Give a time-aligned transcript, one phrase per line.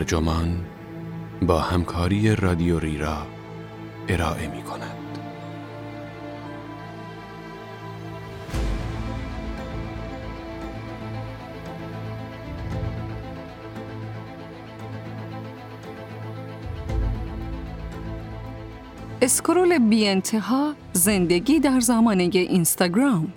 [0.00, 0.64] ترجمان
[1.42, 3.26] با همکاری رادیو ریرا
[4.08, 4.96] ارائه می کند.
[19.22, 23.32] اسکرول بی انتها زندگی در زمانه اینستاگرام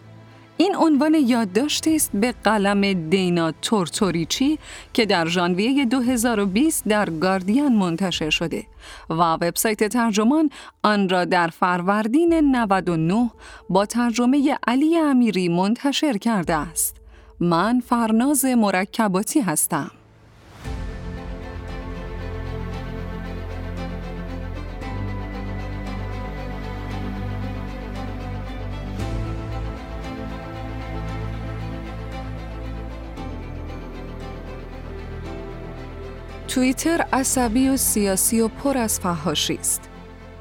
[0.64, 4.60] این عنوان یادداشتی است به قلم دینا تورتوریچی
[4.94, 8.64] که در ژانویه 2020 در گاردین منتشر شده
[9.10, 10.50] و وبسایت ترجمان
[10.84, 13.32] آن را در فروردین 99
[13.70, 16.96] با ترجمه علی امیری منتشر کرده است.
[17.40, 19.92] من فرناز مرکباتی هستم.
[36.54, 39.90] توییتر عصبی و سیاسی و پر از فهاشی است.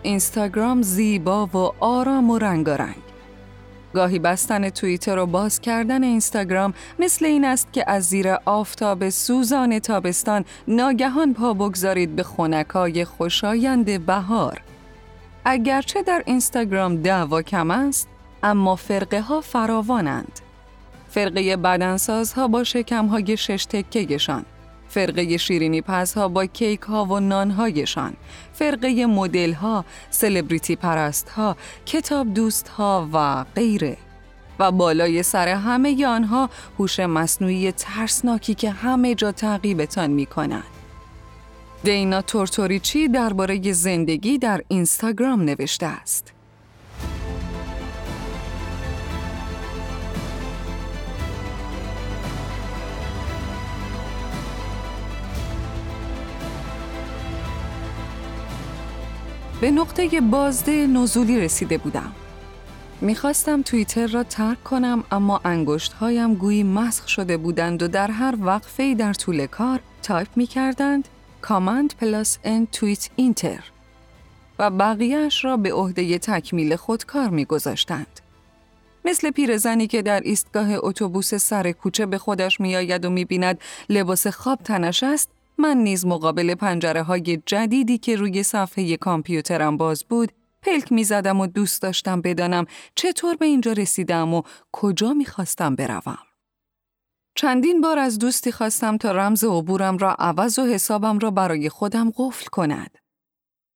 [0.03, 3.03] اینستاگرام زیبا و آرام و رنگارنگ.
[3.95, 9.79] گاهی بستن توییتر و باز کردن اینستاگرام مثل این است که از زیر آفتاب سوزان
[9.79, 14.61] تابستان ناگهان پا بگذارید به خونکای خوشایند بهار.
[15.45, 18.09] اگرچه در اینستاگرام دعوا کم است،
[18.43, 20.41] اما فرقه ها فراوانند.
[21.11, 24.45] فرقه بدنسازها با شکمهای شش تکهشان،
[24.93, 28.15] فرقه شیرینی پس ها با کیک ها و نان هایشان،
[28.53, 33.97] فرقه مدل ها، سلبریتی پرست ها، کتاب دوست ها و غیره.
[34.59, 40.65] و بالای سر همه آنها هوش مصنوعی ترسناکی که همه جا تعقیبتان می کند.
[41.85, 46.33] دینا تورتوریچی درباره زندگی در اینستاگرام نوشته است.
[59.63, 62.13] به نقطه بازده نزولی رسیده بودم.
[63.01, 68.35] می‌خواستم توییتر را ترک کنم اما انگشت هایم گویی مسخ شده بودند و در هر
[68.41, 71.09] وقفه در طول کار تایپ می کردند
[71.43, 73.65] command plus N tweet enter
[74.59, 78.21] و بقیه‌اش را به عهده تکمیل خود کار می گذاشتند.
[79.05, 84.59] مثل پیرزنی که در ایستگاه اتوبوس سر کوچه به خودش میآید و می‌بیند لباس خواب
[84.59, 90.33] تنش است من نیز مقابل پنجره های جدیدی که روی صفحه کامپیوترم باز بود
[90.63, 94.43] پلک می زدم و دوست داشتم بدانم چطور به اینجا رسیدم و
[94.73, 96.19] کجا می خواستم بروم.
[97.35, 102.13] چندین بار از دوستی خواستم تا رمز عبورم را عوض و حسابم را برای خودم
[102.17, 102.99] قفل کند.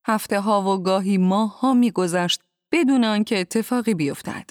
[0.07, 4.51] هفته ها و گاهی ماه ها می گذشت بدون آنکه اتفاقی بیفتد.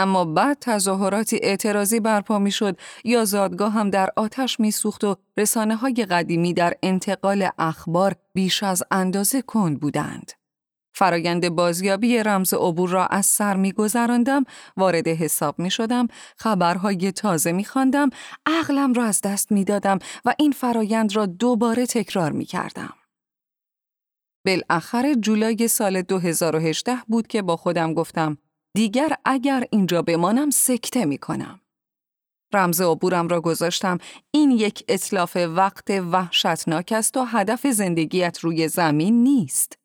[0.00, 5.16] اما بعد تظاهراتی اعتراضی برپا می شد یا زادگاه هم در آتش می سوخت و
[5.36, 10.32] رسانه های قدیمی در انتقال اخبار بیش از اندازه کند بودند.
[10.94, 14.44] فرایند بازیابی رمز عبور را از سر می گذراندم،
[14.76, 16.06] وارد حساب می شدم،
[16.36, 18.10] خبرهای تازه می خواندم،
[18.46, 22.94] عقلم را از دست می دادم و این فرایند را دوباره تکرار می کردم.
[24.46, 28.38] بالاخره جولای سال 2018 بود که با خودم گفتم
[28.74, 31.60] دیگر اگر اینجا بمانم سکته می کنم.
[32.54, 33.98] رمز عبورم را گذاشتم
[34.30, 39.78] این یک اطلاف وقت وحشتناک است و هدف زندگیت روی زمین نیست.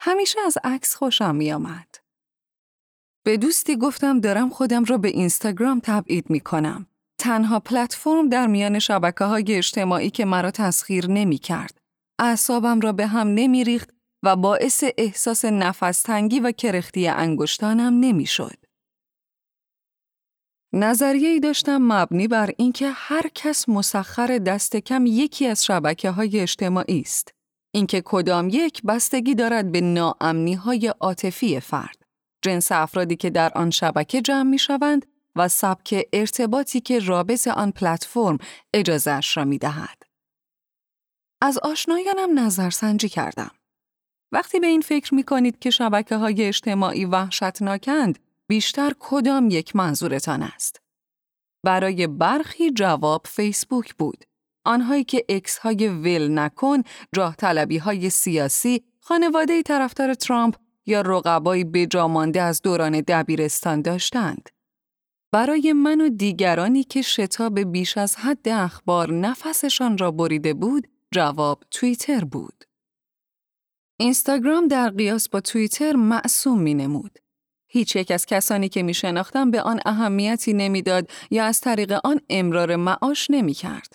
[0.00, 1.88] همیشه از عکس خوشم می آمد.
[3.24, 6.86] به دوستی گفتم دارم خودم را به اینستاگرام تبعید می کنم.
[7.18, 11.78] تنها پلتفرم در میان شبکه های اجتماعی که مرا تسخیر نمی کرد.
[12.18, 13.90] اعصابم را به هم نمی ریخت
[14.22, 18.56] و باعث احساس نفس تنگی و کرختی انگشتانم نمی‌شد.
[20.74, 26.40] نظریه ای داشتم مبنی بر اینکه هر کس مسخر دست کم یکی از شبکه های
[26.40, 27.34] اجتماعی است.
[27.74, 31.96] اینکه کدام یک بستگی دارد به ناامنی های عاطفی فرد.
[32.42, 35.06] جنس افرادی که در آن شبکه جمع می شوند
[35.36, 38.38] و سبک ارتباطی که رابط آن پلتفرم
[38.74, 40.02] اجازهش را می دهد.
[41.42, 43.50] از آشنایانم نظرسنجی کردم.
[44.32, 48.18] وقتی به این فکر می کنید که شبکه های اجتماعی وحشتناکند،
[48.48, 50.80] بیشتر کدام یک منظورتان است؟
[51.64, 54.24] برای برخی جواب فیسبوک بود.
[54.64, 56.82] آنهایی که اکس های ول نکن،
[57.14, 60.56] جاه طلبی های سیاسی، خانواده طرفدار ترامپ
[60.86, 64.48] یا رقبای بجامانده از دوران دبیرستان داشتند.
[65.32, 71.62] برای من و دیگرانی که شتاب بیش از حد اخبار نفسشان را بریده بود، جواب
[71.70, 72.64] توییتر بود.
[74.02, 77.18] اینستاگرام در قیاس با توییتر معصوم می نمود.
[77.68, 82.20] هیچ یک از کسانی که می شناختم به آن اهمیتی نمی‌داد یا از طریق آن
[82.30, 83.92] امرار معاش نمی کرد.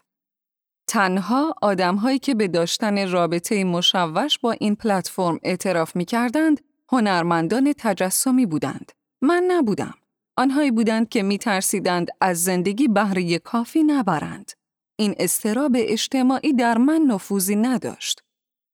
[0.87, 6.61] تنها آدمهایی که به داشتن رابطه مشوش با این پلتفرم اعتراف می کردند،
[6.91, 8.91] هنرمندان تجسمی بودند.
[9.21, 9.93] من نبودم.
[10.37, 14.51] آنهایی بودند که می ترسیدند از زندگی بهره کافی نبرند.
[14.95, 18.26] این استراب اجتماعی در من نفوذی نداشت.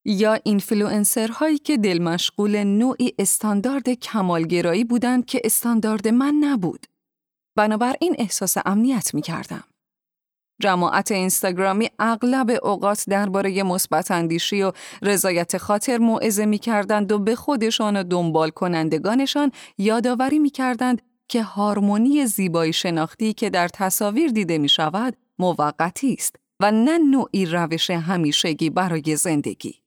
[0.06, 6.88] یا اینفلوئنسرهایی که دل مشغول نوعی استاندارد کمالگرایی بودند که استاندارد من نبود.
[7.56, 9.64] بنابراین احساس امنیت می کردم.
[10.62, 14.72] جماعت اینستاگرامی اغلب اوقات درباره مثبت اندیشی و
[15.02, 21.44] رضایت خاطر موعظه می کردند و به خودشان و دنبال کنندگانشان یادآوری می کردند که
[21.44, 27.90] هارمونی زیبایی شناختی که در تصاویر دیده می شود موقتی است و نه نوعی روش
[27.90, 29.83] همیشگی برای زندگی.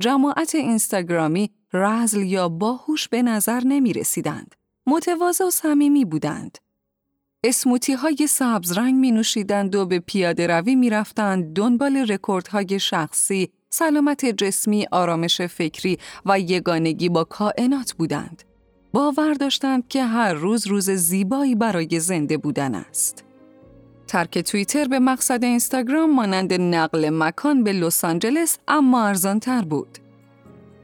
[0.00, 4.54] جماعت اینستاگرامی رذل یا باهوش به نظر نمی رسیدند.
[4.86, 6.58] متواضع و صمیمی بودند.
[7.44, 13.50] اسموتی های سبز رنگ می نوشیدند و به پیاده روی می رفتند دنبال رکوردهای شخصی،
[13.70, 18.42] سلامت جسمی، آرامش فکری و یگانگی با کائنات بودند.
[18.92, 23.24] باور داشتند که هر روز روز زیبایی برای زنده بودن است.
[24.14, 29.98] ترک توییتر به مقصد اینستاگرام مانند نقل مکان به لس آنجلس اما ارزان تر بود.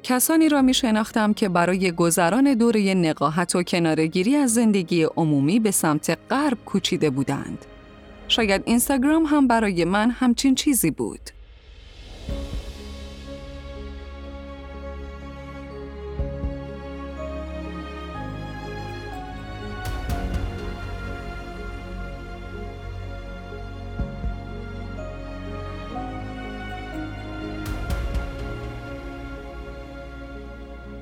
[0.03, 5.71] کسانی را می شناختم که برای گذران دوره نقاهت و کنارگیری از زندگی عمومی به
[5.71, 7.65] سمت غرب کوچیده بودند.
[8.29, 11.31] شاید اینستاگرام هم برای من همچین چیزی بود.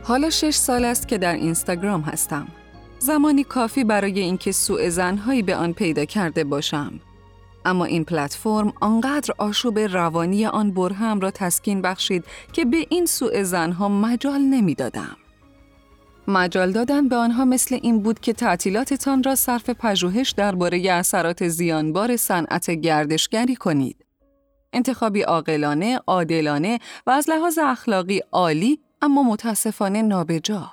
[0.09, 2.49] حالا شش سال است که در اینستاگرام هستم.
[2.99, 7.01] زمانی کافی برای اینکه سوء زنهایی به آن پیدا کرده باشم.
[7.65, 13.43] اما این پلتفرم آنقدر آشوب روانی آن برهم را تسکین بخشید که به این سوء
[13.43, 15.17] زنها مجال نمی‌دادم.
[16.29, 22.17] مجال دادن به آنها مثل این بود که تعطیلاتتان را صرف پژوهش درباره اثرات زیانبار
[22.17, 24.05] صنعت گردشگری کنید.
[24.73, 30.73] انتخابی عاقلانه، عادلانه و از لحاظ اخلاقی عالی اما متاسفانه نابجا.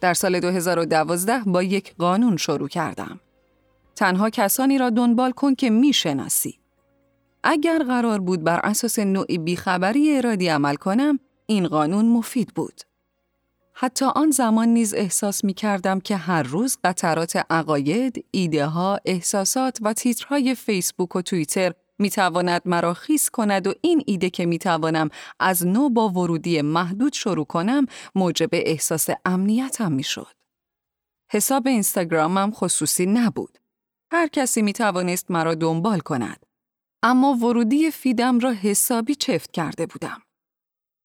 [0.00, 3.20] در سال 2012 با یک قانون شروع کردم.
[3.96, 6.58] تنها کسانی را دنبال کن که می‌شناسی.
[7.44, 12.80] اگر قرار بود بر اساس نوعی بیخبری ارادی عمل کنم، این قانون مفید بود.
[13.74, 19.78] حتی آن زمان نیز احساس می کردم که هر روز قطرات عقاید، ایده ها، احساسات
[19.82, 21.72] و تیترهای فیسبوک و توییتر
[22.02, 25.08] می تواند مرا خیس کند و این ایده که می توانم
[25.40, 30.34] از نو با ورودی محدود شروع کنم موجب احساس امنیتم می شد.
[31.30, 33.58] حساب اینستاگرامم خصوصی نبود.
[34.12, 36.46] هر کسی می توانست مرا دنبال کند.
[37.02, 40.22] اما ورودی فیدم را حسابی چفت کرده بودم.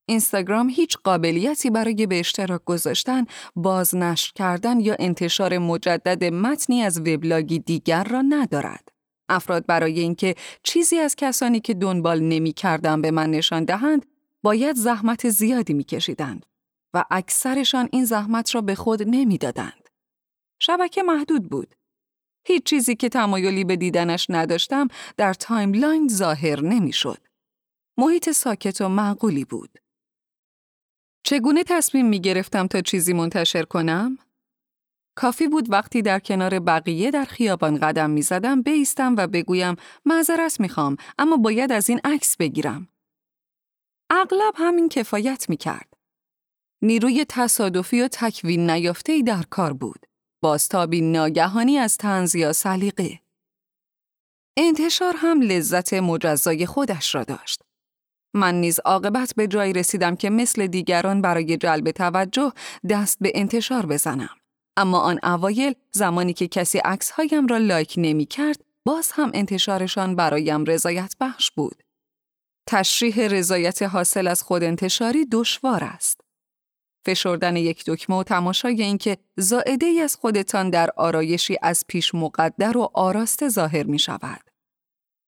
[0.10, 7.60] اینستاگرام هیچ قابلیتی برای به اشتراک گذاشتن، بازنشر کردن یا انتشار مجدد متنی از وبلاگی
[7.60, 8.97] دیگر را ندارد.
[9.30, 12.54] افراد برای اینکه چیزی از کسانی که دنبال نمی
[13.02, 14.06] به من نشان دهند،
[14.44, 16.46] باید زحمت زیادی می کشیدند
[16.94, 19.90] و اکثرشان این زحمت را به خود نمی دادند.
[20.60, 21.76] شبکه محدود بود.
[22.48, 27.28] هیچ چیزی که تمایلی به دیدنش نداشتم در timeline ظاهر نمی شد.
[27.98, 29.80] محیط ساکت و معقولی بود.
[31.24, 34.18] چگونه تصمیم می گرفتم تا چیزی منتشر کنم؟
[35.18, 40.60] کافی بود وقتی در کنار بقیه در خیابان قدم می زدم بیستم و بگویم معذرت
[40.60, 42.88] می خوام اما باید از این عکس بگیرم.
[44.10, 45.94] اغلب همین کفایت می کرد.
[46.82, 50.06] نیروی تصادفی و تکوین نیافته در کار بود.
[50.42, 53.20] بازتابی ناگهانی از تنز یا سلیقه.
[54.58, 57.62] انتشار هم لذت مجزای خودش را داشت.
[58.34, 62.54] من نیز عاقبت به جایی رسیدم که مثل دیگران برای جلب توجه
[62.90, 64.30] دست به انتشار بزنم.
[64.78, 70.66] اما آن اوایل زمانی که کسی عکسهایم را لایک نمی کرد باز هم انتشارشان برایم
[70.66, 71.84] رضایت بخش بود.
[72.68, 76.22] تشریح رضایت حاصل از خود انتشاری دشوار است.
[77.06, 82.78] فشردن یک دکمه و تماشای اینکه زائده ای از خودتان در آرایشی از پیش مقدر
[82.78, 84.42] و آراسته ظاهر می شود.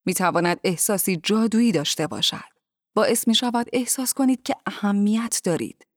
[0.05, 2.49] می تواند احساسی جادویی داشته باشد.
[2.95, 5.88] باعث می شود احساس کنید که اهمیت دارید.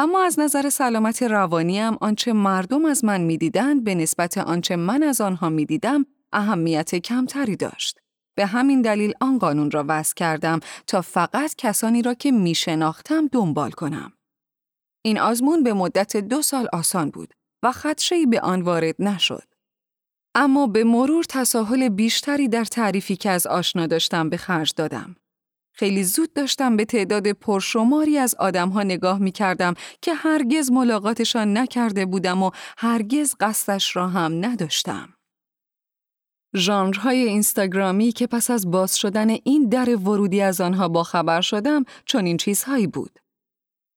[0.00, 5.20] اما از نظر سلامت روانیم آنچه مردم از من می‌دیدند به نسبت آنچه من از
[5.20, 7.98] آنها می‌دیدم اهمیت کمتری داشت.
[8.36, 13.26] به همین دلیل آن قانون را وضع کردم تا فقط کسانی را که می شناختم
[13.26, 14.12] دنبال کنم.
[15.04, 19.44] این آزمون به مدت دو سال آسان بود و خدشه‌ای به آن وارد نشد.
[20.34, 25.16] اما به مرور تساهل بیشتری در تعریفی که از آشنا داشتم به خرج دادم.
[25.78, 32.06] خیلی زود داشتم به تعداد پرشماری از آدمها نگاه می کردم که هرگز ملاقاتشان نکرده
[32.06, 35.14] بودم و هرگز قصدش را هم نداشتم.
[36.56, 41.84] ژانرهای اینستاگرامی که پس از باز شدن این در ورودی از آنها با خبر شدم
[42.04, 43.18] چون این چیزهایی بود.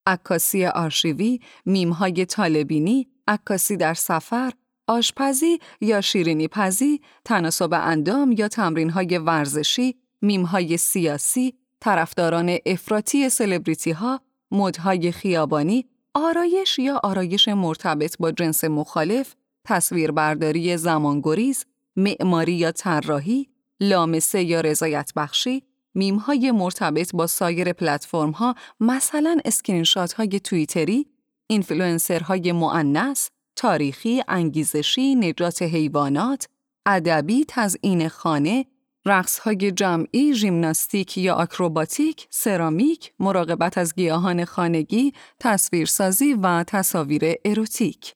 [0.06, 4.52] عکاسی آرشیوی، میمهای طالبینی، عکاسی در سفر،
[4.88, 14.22] آشپزی یا شیرینی پزی، تناسب اندام یا تمرینهای ورزشی، میمهای سیاسی، طرفداران افراطی سلبریتی ها،
[14.52, 23.48] مدهای خیابانی، آرایش یا آرایش مرتبط با جنس مخالف، تصویربرداری زمانگریز، معماری یا طراحی،
[23.80, 29.86] لامسه یا رضایت بخشی، میمهای مرتبط با سایر پلتفرم ها مثلا screen
[30.18, 31.08] های توییتری،
[31.48, 36.48] اینفلوئنسرهای مؤنث، تاریخی، انگیزشی، نجات حیوانات،
[36.86, 38.66] ادبی، تزئین خانه،
[39.06, 48.16] های جمعی، ژیمناستیک یا آکروباتیک، سرامیک، مراقبت از گیاهان خانگی، تصویرسازی و تصاویر اروتیک.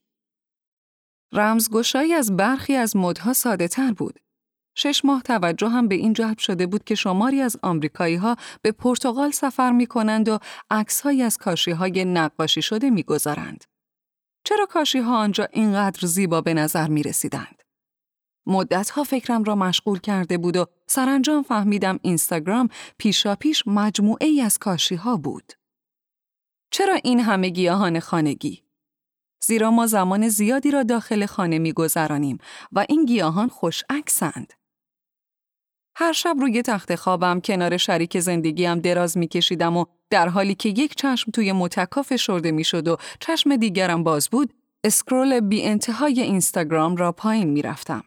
[1.34, 4.20] رمزگشایی از برخی از مدها ساده تر بود.
[4.78, 8.72] شش ماه توجه هم به این جلب شده بود که شماری از آمریکایی ها به
[8.72, 10.40] پرتغال سفر می کنند و
[10.70, 13.64] عکسهایی از کاشی های نقاشی شده می گذارند.
[14.44, 17.55] چرا کاشی ها آنجا اینقدر زیبا به نظر می رسیدند؟
[18.48, 24.58] مدتها فکرم را مشغول کرده بود و سرانجام فهمیدم اینستاگرام پیشا پیش مجموعه ای از
[24.58, 25.54] کاشی ها بود.
[26.72, 28.64] چرا این همه گیاهان خانگی؟
[29.44, 32.38] زیرا ما زمان زیادی را داخل خانه می گذرانیم
[32.72, 34.54] و این گیاهان خوش عکسند.
[35.98, 40.70] هر شب روی تخت خوابم کنار شریک زندگیم دراز می کشیدم و در حالی که
[40.70, 46.22] یک چشم توی متکا فشرده می شد و چشم دیگرم باز بود، اسکرول بی انتهای
[46.22, 48.04] اینستاگرام را پایین می رفتم.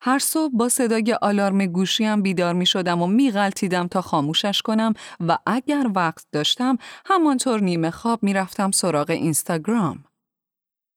[0.00, 4.94] هر صبح با صدای آلارم گوشیم بیدار می شدم و می غلطیدم تا خاموشش کنم
[5.20, 10.04] و اگر وقت داشتم همانطور نیمه خواب می رفتم سراغ اینستاگرام.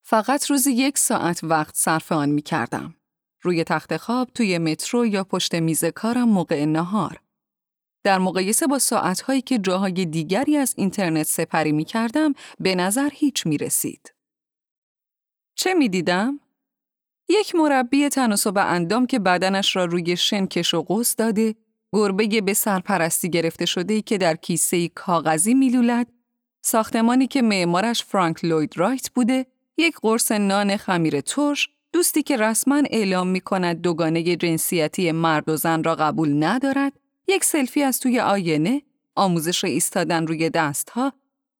[0.03, 2.96] فقط روزی یک ساعت وقت صرف آن می کردم.
[3.41, 7.22] روی تخت خواب توی مترو یا پشت میز کارم موقع نهار.
[8.03, 13.46] در مقایسه با ساعتهایی که جاهای دیگری از اینترنت سپری می کردم به نظر هیچ
[13.46, 14.13] می رسید.
[15.55, 16.39] چه می دیدم؟
[17.32, 21.56] یک مربی تناسب اندام که بدنش را روی شن کش و قوس داده،
[21.94, 26.08] گربه به سرپرستی گرفته شده که در کیسه کاغذی میلولد،
[26.62, 29.46] ساختمانی که معمارش فرانک لوید رایت بوده،
[29.78, 35.56] یک قرص نان خمیر ترش، دوستی که رسما اعلام می کند دوگانه جنسیتی مرد و
[35.56, 36.94] زن را قبول ندارد،
[37.28, 38.82] یک سلفی از توی آینه،
[39.16, 41.14] آموزش ایستادن روی دستها،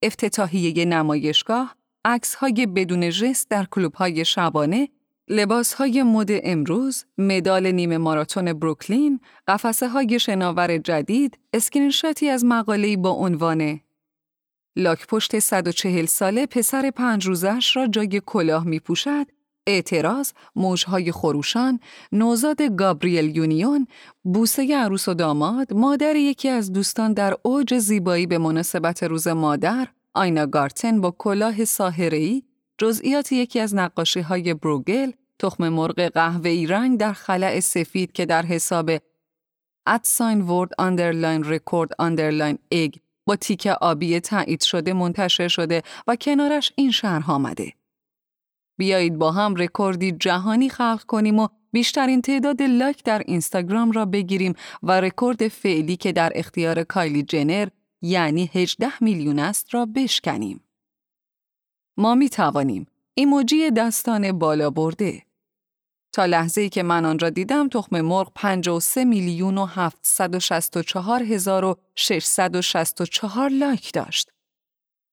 [0.04, 1.76] افتتاحیه نمایشگاه،
[2.06, 4.90] عکس های بدون ژست در کلوب های شبانه،
[5.34, 12.98] لباس های مد امروز، مدال نیمه ماراتون بروکلین، قفسه های شناور جدید، اسکرینشاتی از مقاله‌ای
[12.98, 13.80] با عنوان
[14.76, 19.26] لاک پشت 140 ساله پسر پنج روزش را جای کلاه می پوشد،
[19.68, 21.80] اعتراض، موجهای خروشان،
[22.12, 23.88] نوزاد گابریل یونیون،
[24.24, 29.88] بوسه عروس و داماد، مادر یکی از دوستان در اوج زیبایی به مناسبت روز مادر،
[30.14, 32.44] آینا گارتن با کلاه ساحره‌ای،
[32.78, 38.46] جزئیات یکی از نقاشی های بروگل، تخم مرغ قهوه‌ای رنگ در خلأ سفید که در
[38.46, 38.92] حساب
[39.88, 40.70] at sign world
[41.46, 47.74] record underline egg با تیک آبی تایید شده منتشر شده و کنارش این شرح آمده.
[48.78, 54.54] بیایید با هم رکوردی جهانی خلق کنیم و بیشترین تعداد لایک در اینستاگرام را بگیریم
[54.84, 57.68] و رکورد فعلی که در اختیار کایلی جنر
[58.02, 60.64] یعنی 18 میلیون است را بشکنیم.
[61.98, 65.24] ما می توانیم ایموجی دستان بالا برده
[66.14, 71.78] تا لحظه‌ای که من آن را دیدم تخم مرغ 53 میلیون و 764 هزار و
[71.96, 74.32] 664 لایک داشت.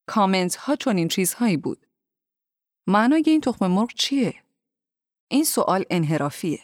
[0.08, 1.86] کامنت ها چون این چیزهایی بود.
[2.86, 4.34] معنای این تخم مرغ چیه؟
[5.28, 6.60] این سوال انحرافیه.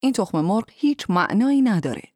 [0.00, 2.13] این تخم مرغ هیچ معنایی نداره.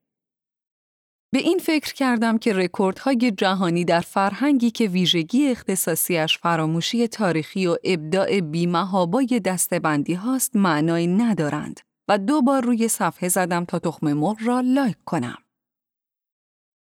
[1.31, 7.77] به این فکر کردم که رکوردهای جهانی در فرهنگی که ویژگی اختصاصیش فراموشی تاریخی و
[7.85, 14.37] ابداع بی‌محابای دسته‌بندی هاست معنایی ندارند و دو بار روی صفحه زدم تا تخم مرغ
[14.45, 15.39] را لایک کنم.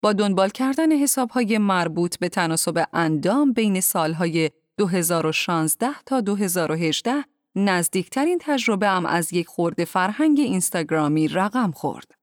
[0.01, 7.13] با دنبال کردن حسابهای مربوط به تناسب اندام بین سالهای 2016 تا 2018
[7.55, 12.16] نزدیکترین تجربه ام از یک خورده فرهنگ اینستاگرامی رقم خورد.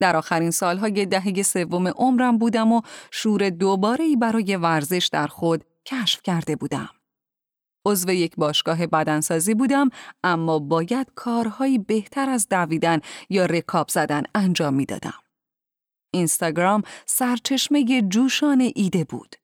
[0.00, 2.80] در آخرین سالهای دهه سوم عمرم بودم و
[3.10, 6.90] شور دوباره برای ورزش در خود کشف کرده بودم.
[7.86, 9.90] عضو یک باشگاه بدنسازی بودم
[10.24, 15.18] اما باید کارهایی بهتر از دویدن یا رکاب زدن انجام می‌دادم.
[16.14, 19.36] اینستاگرام سرچشمه جوشان ایده بود.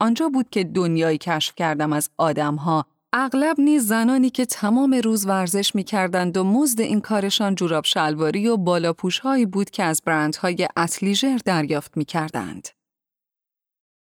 [0.00, 5.74] آنجا بود که دنیایی کشف کردم از آدمها اغلب نیز زنانی که تمام روز ورزش
[5.74, 10.68] می کردند و مزد این کارشان جوراب شلواری و بالاپوش هایی بود که از برندهای
[10.76, 12.68] اتلیژر دریافت می کردند.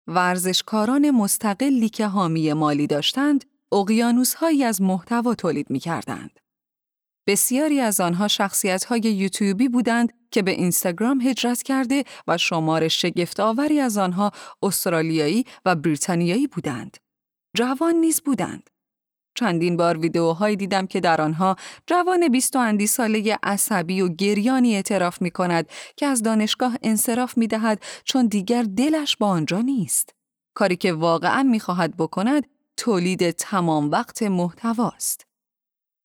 [0.07, 6.41] ورزشکاران مستقلی که حامی مالی داشتند، اقیانوس هایی از محتوا تولید می کردند.
[7.27, 13.41] بسیاری از آنها شخصیت های یوتیوبی بودند که به اینستاگرام هجرت کرده و شمار شگفت
[13.41, 14.33] آوری از آنها
[14.63, 16.97] استرالیایی و بریتانیایی بودند.
[17.57, 18.71] جوان نیز بودند.
[19.37, 24.75] چندین بار ویدیوهایی دیدم که در آنها جوان بیست و اندی ساله عصبی و گریانی
[24.77, 30.15] اعتراف می کند که از دانشگاه انصراف می دهد چون دیگر دلش با آنجا نیست.
[30.55, 35.27] کاری که واقعا می خواهد بکند تولید تمام وقت محتواست.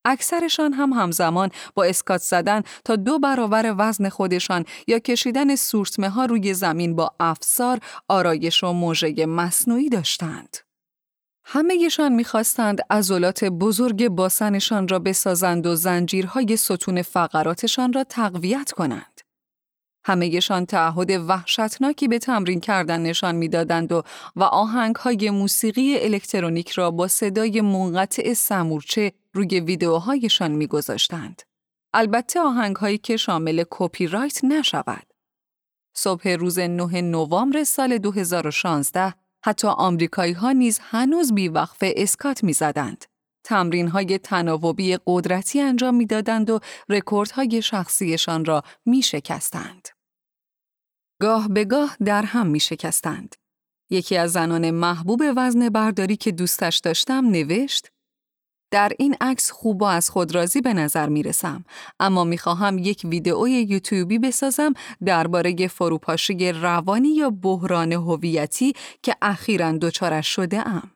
[0.06, 6.26] اکثرشان هم همزمان با اسکات زدن تا دو برابر وزن خودشان یا کشیدن سورتمه ها
[6.26, 10.58] روی زمین با افسار، آرایش و موژه مصنوعی داشتند.
[11.53, 19.22] همهشان می‌خواستند عضلات بزرگ باسنشان را بسازند و زنجیرهای ستون فقراتشان را تقویت کنند.
[20.05, 24.03] همهشان تعهد وحشتناکی به تمرین کردن نشان می‌دادند و
[24.36, 31.41] و آهنگهای موسیقی الکترونیک را با صدای منقطع سمورچه روی ویدیوهایشان میگذاشتند.
[31.93, 35.08] البته آهنگهایی که شامل کپی رایت نشود.
[35.93, 43.05] صبح روز 9 نوامبر سال 2016 حتی آمریکایی ها نیز هنوز بیوقفه اسکات می زدند.
[43.43, 49.88] تمرین های تناوبی قدرتی انجام می‌دادند و رکوردهای شخصیشان را می شکستند.
[51.21, 53.36] گاه به گاه در هم می شکستند.
[53.89, 57.90] یکی از زنان محبوب وزن برداری که دوستش داشتم نوشت
[58.71, 61.65] در این عکس خوب از خود راضی به نظر می رسم
[61.99, 64.73] اما می خواهم یک ویدئوی یوتیوبی بسازم
[65.05, 70.91] درباره فروپاشی روانی یا بحران هویتی که اخیرا دچارش شده ام.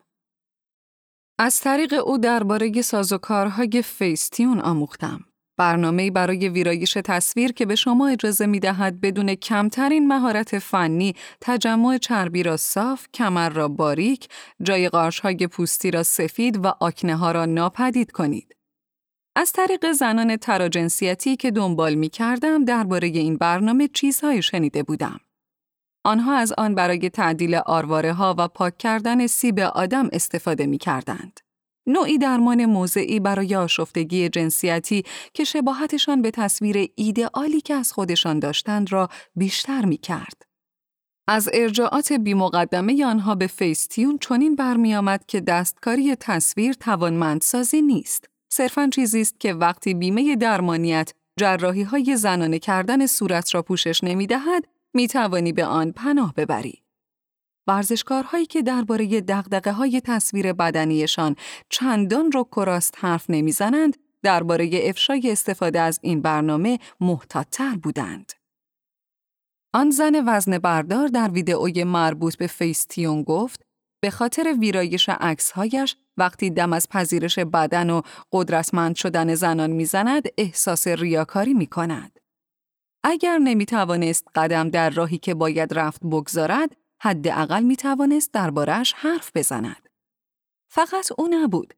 [1.40, 5.26] از طریق او درباره سازوکارهای فیستیون آموختم.
[5.58, 11.98] برنامه برای ویرایش تصویر که به شما اجازه می دهد بدون کمترین مهارت فنی تجمع
[11.98, 14.28] چربی را صاف، کمر را باریک،
[14.62, 14.90] جای
[15.24, 18.56] های پوستی را سفید و آکنه ها را ناپدید کنید.
[19.36, 25.20] از طریق زنان تراجنسیتی که دنبال می کردم درباره این برنامه چیزهایی شنیده بودم.
[26.06, 31.45] آنها از آن برای تعدیل آرواره ها و پاک کردن سیب آدم استفاده می کردند.
[31.88, 38.92] نوعی درمان موضعی برای آشفتگی جنسیتی که شباهتشان به تصویر ایدئالی که از خودشان داشتند
[38.92, 40.42] را بیشتر می کرد.
[41.28, 48.26] از ارجاعات بیمقدمه آنها به فیستیون چنین برمیآمد که دستکاری تصویر توانمندسازی نیست.
[48.50, 54.28] صرفاً چیزی است که وقتی بیمه درمانیت جراحی های زنانه کردن صورت را پوشش نمی
[54.28, 56.85] دهد، می توانی به آن پناه ببری.
[57.68, 61.36] ورزشکارهایی که درباره دغدغه های تصویر بدنیشان
[61.70, 68.32] چندان رو کراست حرف نمی‌زنند درباره افشای استفاده از این برنامه محتاطتر بودند.
[69.74, 73.62] آن زن وزن بردار در ویدئوی مربوط به فیستیون گفت
[74.02, 78.02] به خاطر ویرایش عکسهایش وقتی دم از پذیرش بدن و
[78.32, 82.20] قدرتمند شدن زنان می‌زند احساس ریاکاری می کند.
[83.04, 86.76] اگر نمی توانست قدم در راهی که باید رفت بگذارد
[87.06, 89.90] حداقل می توانست دربارش حرف بزند.
[90.68, 91.74] فقط او نبود.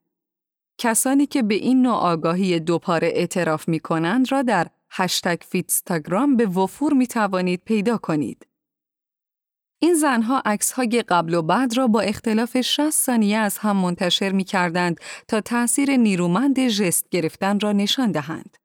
[0.78, 6.46] کسانی که به این نوع آگاهی دوپاره اعتراف می کنند را در هشتگ فیتستاگرام به
[6.46, 8.46] وفور می توانید پیدا کنید.
[9.78, 14.32] این زنها عکس های قبل و بعد را با اختلاف 60 ثانیه از هم منتشر
[14.32, 18.56] می کردند تا تأثیر نیرومند ژست گرفتن را نشان دهند.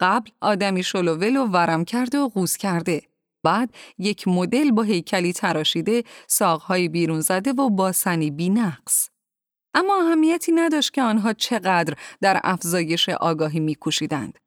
[0.00, 3.07] قبل آدمی شلوول و ورم کرده و قوز کرده.
[3.42, 9.08] بعد یک مدل با هیکلی تراشیده، ساقهای بیرون زده و باسنی بی نقص.
[9.74, 14.38] اما اهمیتی نداشت که آنها چقدر در افزایش آگاهی میکوشیدند.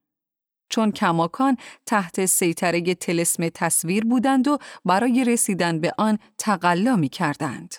[0.70, 7.76] چون کماکان تحت سیطره تلسم تصویر بودند و برای رسیدن به آن تقلا می کردند.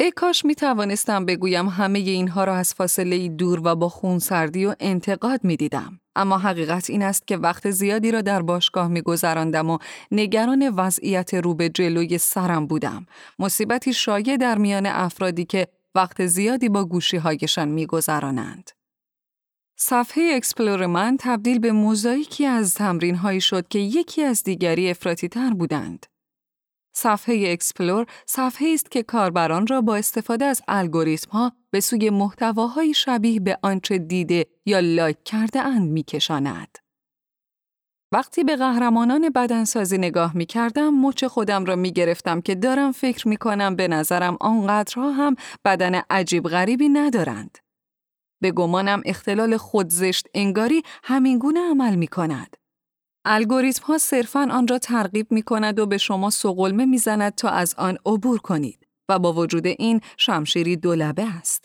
[0.00, 4.66] ای کاش می توانستم بگویم همه اینها را از فاصله دور و با خون سردی
[4.66, 6.00] و انتقاد می دیدم.
[6.16, 9.78] اما حقیقت این است که وقت زیادی را در باشگاه می گذراندم و
[10.10, 13.06] نگران وضعیت رو به جلوی سرم بودم.
[13.38, 18.70] مصیبتی شایع در میان افرادی که وقت زیادی با گوشی هایشان می گذرانند.
[19.76, 25.28] صفحه Explore من تبدیل به موزاییکی از تمرین هایی شد که یکی از دیگری افراطی
[25.28, 26.06] تر بودند.
[26.96, 32.94] صفحه Explore صفحه‌ای است که کاربران را با استفاده از الگوریتم ها به سوی محتواهای
[32.94, 36.78] شبیه به آنچه دیده یا لایک کرده اند می کشاند.
[38.12, 43.28] وقتی به قهرمانان بدنسازی نگاه می کردم مچ خودم را می گرفتم که دارم فکر
[43.28, 47.58] می کنم به نظرم آنقدرها هم بدن عجیب غریبی ندارند.
[48.42, 52.56] به گمانم اختلال خودزشت انگاری همینگونه عمل می کند.
[53.24, 57.48] الگوریتم ها صرفاً آن را ترغیب می کند و به شما سقلمه می زند تا
[57.48, 61.64] از آن عبور کنید و با وجود این شمشیری دولبه است.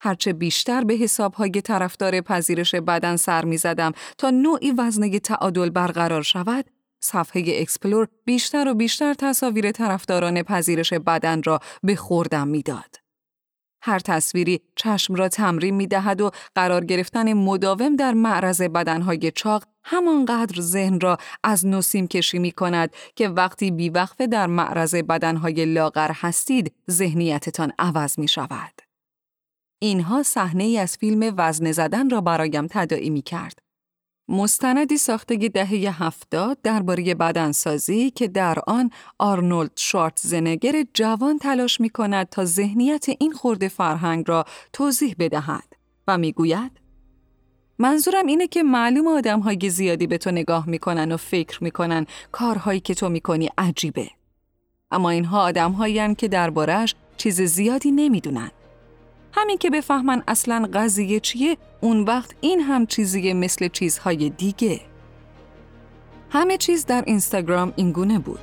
[0.00, 6.22] هرچه بیشتر به حسابهای طرفدار پذیرش بدن سر می زدم تا نوعی وزنه تعادل برقرار
[6.22, 6.64] شود،
[7.00, 12.96] صفحه Explore بیشتر و بیشتر تصاویر طرفداران پذیرش بدن را به خوردم می‌داد.
[13.82, 19.64] هر تصویری چشم را تمرین می دهد و قرار گرفتن مداوم در معرض بدنهای چاق
[19.88, 26.10] همانقدر ذهن را از نسیم کشی می کند که وقتی بیوقفه در معرض بدنهای لاغر
[26.14, 28.82] هستید ذهنیتتان عوض می شود.
[29.78, 33.58] اینها صحنه ای از فیلم وزن زدن را برایم تداعی می کرد.
[34.28, 39.70] مستندی ساخته دهه هفتاد درباره بدنسازی که در آن آرنولد
[40.16, 45.76] زنگر جوان تلاش می کند تا ذهنیت این خورده فرهنگ را توضیح بدهد
[46.08, 46.85] و می گوید
[47.78, 52.80] منظورم اینه که معلوم آدم های زیادی به تو نگاه می‌کنن و فکر می‌کنن کارهایی
[52.80, 54.10] که تو می‌کنی عجیبه.
[54.90, 58.50] اما اینها آدم که دربارش چیز زیادی نمی‌دونن.
[59.32, 64.80] همین که بفهمن اصلا قضیه چیه اون وقت این هم چیزیه مثل چیزهای دیگه
[66.30, 68.40] همه چیز در اینستاگرام اینگونه بود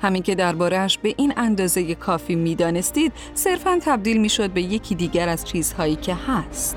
[0.00, 5.44] همین که دربارهش به این اندازه کافی می‌دانستید صرفا تبدیل می‌شد به یکی دیگر از
[5.44, 6.76] چیزهایی که هست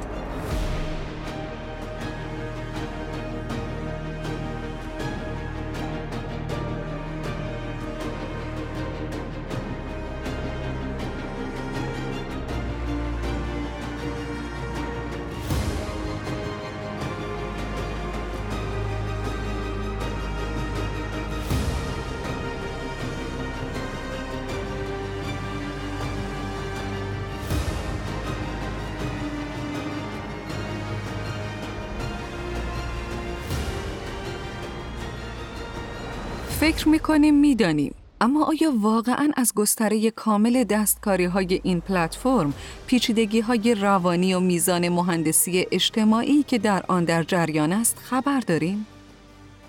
[36.86, 42.54] فکر می‌کنیم می‌دانیم اما آیا واقعا از گستره کامل دستکاری های این پلتفرم
[42.88, 48.86] پیچیدگی های روانی و میزان مهندسی اجتماعی که در آن در جریان است خبر داریم؟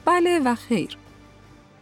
[0.04, 0.96] بله و خیر.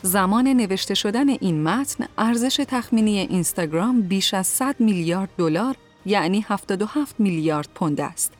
[0.03, 7.15] زمان نوشته شدن این متن ارزش تخمینی اینستاگرام بیش از 100 میلیارد دلار یعنی 77
[7.19, 8.33] میلیارد پوند است.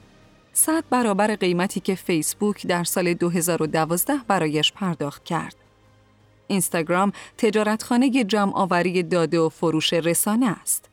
[0.53, 5.64] 100 برابر قیمتی که فیسبوک در سال 2012 برایش پرداخت کرد.
[6.47, 10.89] اینستاگرام تجارتخانه جمع آوری داده و فروش رسانه است.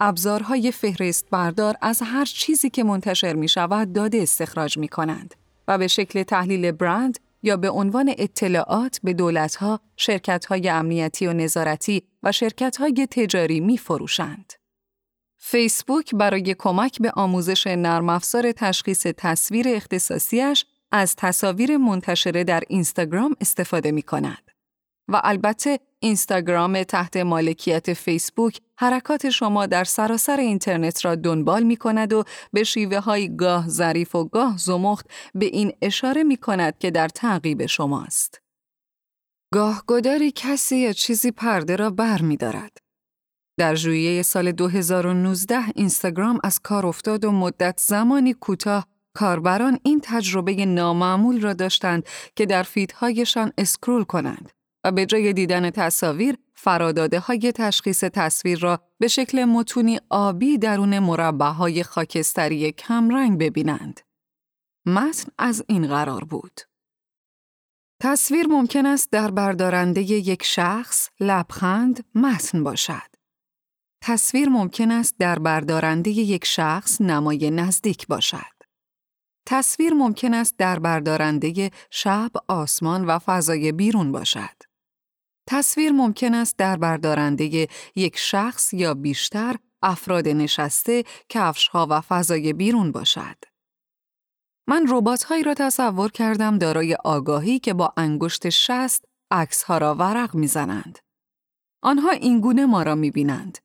[0.00, 5.34] ابزارهای فهرست بردار از هر چیزی که منتشر می شود داده استخراج می کنند
[5.68, 12.02] و به شکل تحلیل برند یا به عنوان اطلاعات به دولتها، شرکتهای امنیتی و نظارتی
[12.22, 14.52] و شرکتهای تجاری می فروشند.
[15.36, 23.36] فیسبوک برای کمک به آموزش نرم افزار تشخیص تصویر اختصاصیش از تصاویر منتشره در اینستاگرام
[23.40, 24.47] استفاده می کند.
[25.08, 32.12] و البته اینستاگرام تحت مالکیت فیسبوک حرکات شما در سراسر اینترنت را دنبال می کند
[32.12, 36.90] و به شیوه های گاه ظریف و گاه زمخت به این اشاره می کند که
[36.90, 38.40] در تعقیب شماست.
[39.54, 42.78] گاه گداری کسی یا چیزی پرده را بر می دارد.
[43.58, 50.66] در ژوئیه سال 2019 اینستاگرام از کار افتاد و مدت زمانی کوتاه کاربران این تجربه
[50.66, 54.57] نامعمول را داشتند که در فیدهایشان اسکرول کنند
[54.90, 61.82] به جای دیدن تصاویر فراداده های تشخیص تصویر را به شکل متونی آبی درون مربع
[61.82, 64.00] خاکستری کمرنگ ببینند.
[64.86, 66.60] متن از این قرار بود.
[68.02, 73.08] تصویر ممکن است در بردارنده یک شخص، لبخند، متن باشد.
[74.02, 78.58] تصویر ممکن است در بردارنده یک شخص نمای نزدیک باشد.
[79.46, 84.67] تصویر ممکن است در بردارنده شب، آسمان و فضای بیرون باشد.
[85.50, 92.92] تصویر ممکن است در بردارنده یک شخص یا بیشتر افراد نشسته، کفشها و فضای بیرون
[92.92, 93.36] باشد.
[94.68, 99.94] من ربات هایی را تصور کردم دارای آگاهی که با انگشت شست عکس ها را
[99.94, 100.98] ورق می‌زنند.
[101.82, 103.58] آنها اینگونه ما را می‌بینند.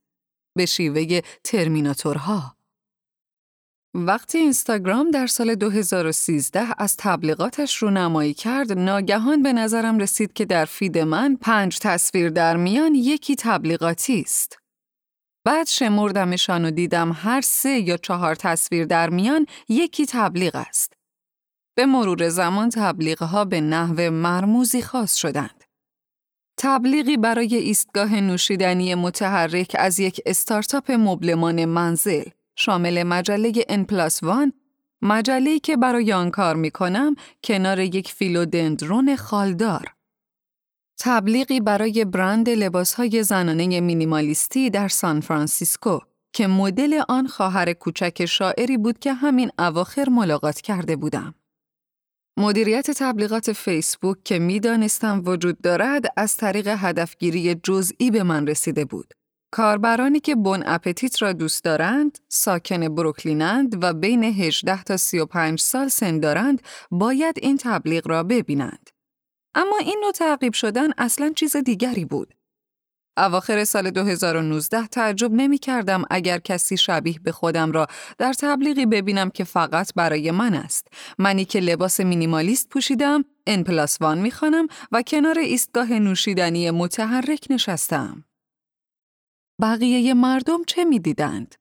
[0.57, 2.52] به شیوه ترمیناتورها.
[3.95, 10.45] وقتی اینستاگرام در سال 2013 از تبلیغاتش رو نمایی کرد، ناگهان به نظرم رسید که
[10.45, 14.57] در فید من پنج تصویر در میان یکی تبلیغاتی است.
[15.45, 20.93] بعد شمردمشان و دیدم هر سه یا چهار تصویر در میان یکی تبلیغ است.
[21.75, 25.63] به مرور زمان تبلیغها به نحو مرموزی خاص شدند.
[26.59, 32.23] تبلیغی برای ایستگاه نوشیدنی متحرک از یک استارتاپ مبلمان منزل
[32.55, 34.53] شامل مجله n plus one
[35.01, 39.93] مجله‌ای که برای آن کار می کنم کنار یک فیلودندرون خالدار.
[40.99, 45.99] تبلیغی برای برند لباسهای زنانه مینیمالیستی در سان فرانسیسکو
[46.33, 51.35] که مدل آن خواهر کوچک شاعری بود که همین اواخر ملاقات کرده بودم.
[52.37, 59.13] مدیریت تبلیغات فیسبوک که می‌دانستم وجود دارد از طریق هدفگیری جزئی به من رسیده بود.
[59.53, 65.87] کاربرانی که Bon Appétit را دوست دارند، ساکن بروکلینند و بین 18 تا 35 سال
[65.87, 66.61] سن دارند،
[66.91, 68.89] باید این تبلیغ را ببینند.
[69.55, 72.33] اما این نوع تعقیب شدن اصلا چیز دیگری بود.
[73.17, 77.87] اواخر سال 2019 تعجب نمی کردم اگر کسی شبیه به خودم را
[78.17, 80.87] در تبلیغی ببینم که فقط برای من است.
[81.17, 87.47] منی که لباس مینیمالیست پوشیدم، n plus one می خوانم و کنار ایستگاه نوشیدنی متحرک
[87.49, 88.25] نشستم.
[89.61, 91.55] بقیه مردم چه می دیدند؟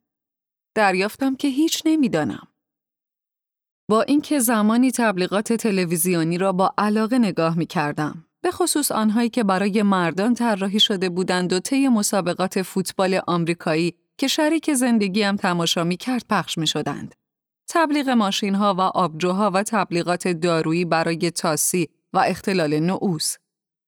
[0.74, 2.48] دریافتم که هیچ نمی‌دانم.
[3.88, 8.24] با اینکه زمانی تبلیغات تلویزیونی را با علاقه نگاه می کردم.
[8.40, 14.28] به خصوص آنهایی که برای مردان طراحی شده بودند و طی مسابقات فوتبال آمریکایی که
[14.28, 17.14] شریک زندگیم تماشا می کرد پخش می شدند.
[17.68, 23.37] تبلیغ ماشین ها و آبجوها و تبلیغات دارویی برای تاسی و اختلال نعوس.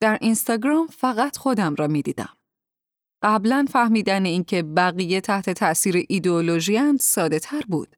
[0.00, 2.36] در اینستاگرام فقط خودم را می دیدم.
[3.24, 7.96] قبلا فهمیدن اینکه بقیه تحت تأثیر ایدئولوژی ساده تر بود.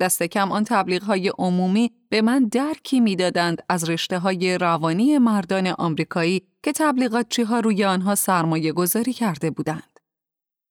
[0.00, 5.66] دست کم آن تبلیغ های عمومی به من درکی می‌دادند از رشته های روانی مردان
[5.66, 10.00] آمریکایی که تبلیغات ها روی آنها سرمایه گذاری کرده بودند.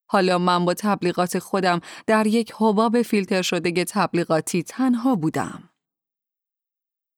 [0.10, 5.70] حالا من با تبلیغات خودم در یک حباب فیلتر شده تبلیغاتی تنها بودم.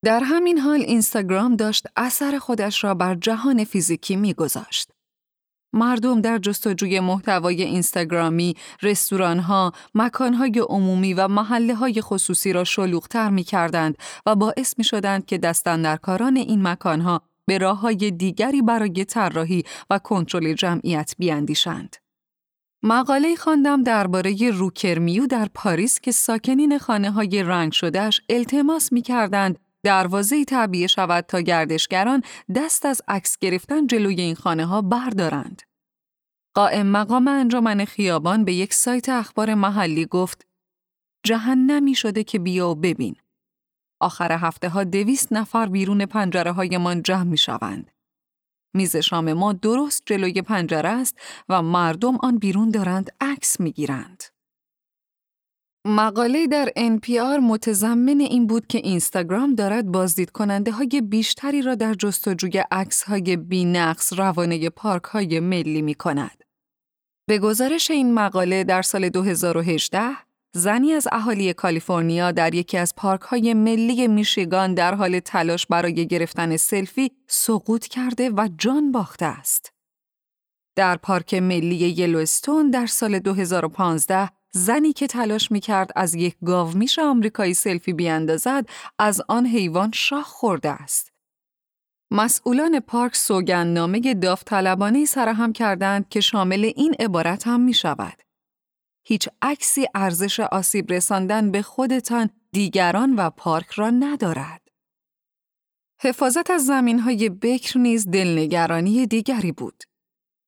[0.04, 4.95] در همین حال اینستاگرام داشت اثر خودش را بر جهان فیزیکی میگذاشت.
[5.76, 13.44] مردم در جستجوی محتوای اینستاگرامی، رستوران‌ها، مکانهای عمومی و محله های خصوصی را شلوغتر می
[13.44, 19.64] کردند و باعث می شدند که دستندرکاران این مکانها به راه های دیگری برای طراحی
[19.90, 21.96] و کنترل جمعیت بیاندیشند.
[22.84, 29.60] مقاله خواندم درباره روکرمیو در پاریس که ساکنین خانه های رنگ شدهش التماس می کردند
[29.86, 32.22] دروازه تعبیه شود تا گردشگران
[32.56, 35.62] دست از عکس گرفتن جلوی این خانه ها بردارند.
[36.56, 40.48] قائم مقام انجمن خیابان به یک سایت اخبار محلی گفت
[41.26, 43.16] جهنمی شده که بیا و ببین.
[44.00, 47.92] آخر هفته ها دویست نفر بیرون پنجره های من جمع می شوند.
[48.74, 51.16] میز شام ما درست جلوی پنجره است
[51.50, 54.24] و مردم آن بیرون دارند عکس می گیرند.
[55.88, 61.94] مقاله در NPR متضمن این بود که اینستاگرام دارد بازدید کننده های بیشتری را در
[61.94, 66.44] جستجوی عکس های بی نقص روانه پارک های ملی می کند.
[67.28, 70.10] به گزارش این مقاله در سال 2018
[70.56, 76.08] زنی از اهالی کالیفرنیا در یکی از پارک های ملی میشیگان در حال تلاش برای
[76.08, 79.74] گرفتن سلفی سقوط کرده و جان باخته است.
[80.76, 87.00] در پارک ملی یلوستون در سال 2015 زنی که تلاش می کرد از یک گاومیش
[87.00, 91.12] آمریکایی سلفی بیاندازد از آن حیوان شاخ خورده است.
[92.12, 98.22] مسئولان پارک سوگندنامه داوطلبانه سرهم کردند که شامل این عبارت هم می شود.
[99.08, 104.62] هیچ عکسی ارزش آسیب رساندن به خودتان، دیگران و پارک را ندارد.
[106.02, 109.84] حفاظت از زمین های بکر نیز دلنگرانی دیگری بود.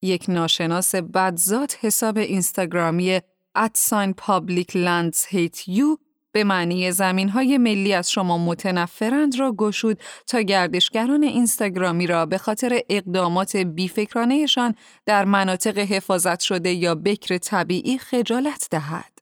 [0.01, 3.21] یک ناشناس بدذات حساب اینستاگرامی
[3.57, 5.97] at sign Public Lands Hate You
[6.31, 12.37] به معنی زمین های ملی از شما متنفرند را گشود تا گردشگران اینستاگرامی را به
[12.37, 19.17] خاطر اقدامات بی‌فکرانه‌شان در مناطق حفاظت شده یا بکر طبیعی خجالت دهد.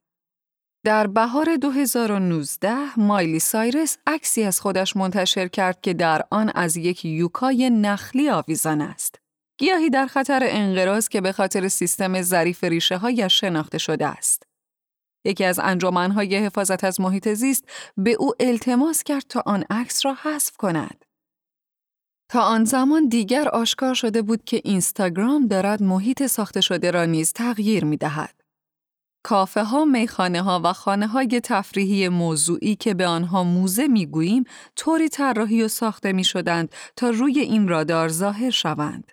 [0.86, 7.06] در بهار 2019 مایلی سایرس عکسی از خودش منتشر کرد که در آن از یک
[7.06, 9.25] یوکای نخلی آویزان است.
[9.58, 14.44] گیاهی در خطر انقراض که به خاطر سیستم ظریف ریشه هایش شناخته شده است.
[15.26, 17.64] یکی از انجمنهای حفاظت از محیط زیست
[17.98, 21.06] به او التماس کرد تا آن عکس را حذف کند.
[22.30, 27.34] تا آن زمان دیگر آشکار شده بود که اینستاگرام دارد محیط ساخته شده را نیز
[27.34, 28.42] تغییر می دهد.
[29.24, 34.44] کافه ها، میخانه ها و خانه های تفریحی موضوعی که به آنها موزه می‌گوییم
[34.76, 39.12] طوری طراحی و ساخته می شدند تا روی این رادار ظاهر شوند.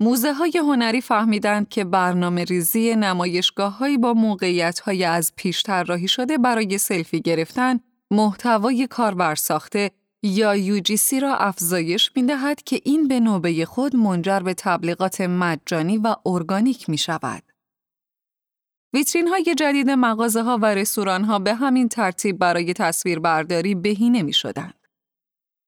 [0.00, 6.08] موزه های هنری فهمیدند که برنامه ریزی نمایشگاه های با موقعیت های از پیش طراحی
[6.08, 7.80] شده برای سلفی گرفتن
[8.10, 9.90] محتوای کاربر ساخته
[10.22, 15.98] یا UGC را افزایش می دهد که این به نوبه خود منجر به تبلیغات مجانی
[15.98, 17.42] و ارگانیک می شود.
[18.94, 24.32] ویترین های جدید مغازه ها و رستوران ها به همین ترتیب برای تصویربرداری بهینه می
[24.32, 24.77] شدند.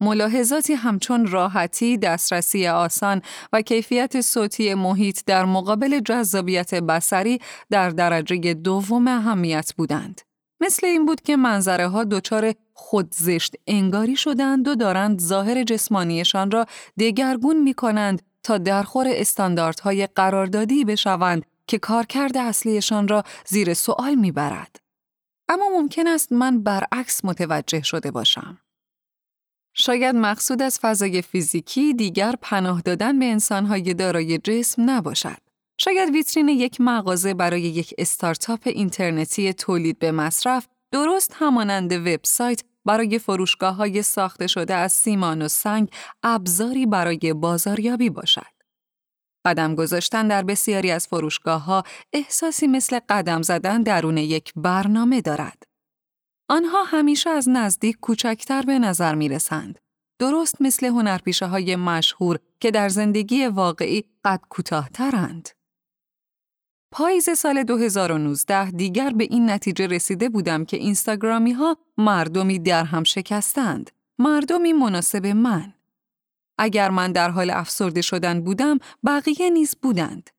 [0.00, 7.38] ملاحظاتی همچون راحتی، دسترسی آسان و کیفیت صوتی محیط در مقابل جذابیت بسری
[7.70, 10.20] در درجه دوم اهمیت بودند.
[10.60, 16.66] مثل این بود که منظره ها دچار خودزشت انگاری شدند و دارند ظاهر جسمانیشان را
[16.98, 24.32] دگرگون می کنند تا درخور استانداردهای قراردادی بشوند که کارکرد اصلیشان را زیر سوال می
[24.32, 24.80] برد.
[25.48, 28.59] اما ممکن است من برعکس متوجه شده باشم.
[29.74, 35.38] شاید مقصود از فضای فیزیکی دیگر پناه دادن به انسانهای دارای جسم نباشد.
[35.78, 43.18] شاید ویترین یک مغازه برای یک استارتاپ اینترنتی تولید به مصرف درست همانند وبسایت برای
[43.18, 45.88] فروشگاه های ساخته شده از سیمان و سنگ
[46.22, 48.60] ابزاری برای بازاریابی باشد.
[49.46, 55.69] قدم گذاشتن در بسیاری از فروشگاه ها احساسی مثل قدم زدن درون یک برنامه دارد.
[56.50, 59.78] آنها همیشه از نزدیک کوچکتر به نظر می رسند.
[60.18, 65.48] درست مثل هنرپیشه های مشهور که در زندگی واقعی قد کوتاهترند.
[66.92, 73.04] پاییز سال 2019 دیگر به این نتیجه رسیده بودم که اینستاگرامی ها مردمی در هم
[73.04, 73.90] شکستند.
[74.18, 75.74] مردمی مناسب من.
[76.58, 80.30] اگر من در حال افسرده شدن بودم، بقیه نیز بودند.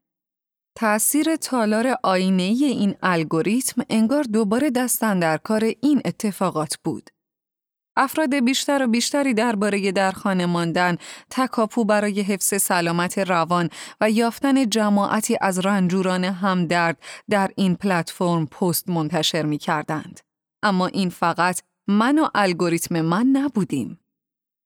[0.75, 7.09] تأثیر تالار آینه این الگوریتم انگار دوباره دستن در کار این اتفاقات بود.
[7.97, 10.97] افراد بیشتر و بیشتری درباره در خانه ماندن،
[11.29, 13.69] تکاپو برای حفظ سلامت روان
[14.01, 16.97] و یافتن جماعتی از رنجوران همدرد
[17.29, 20.19] در این پلتفرم پست منتشر می کردند.
[20.63, 23.99] اما این فقط من و الگوریتم من نبودیم.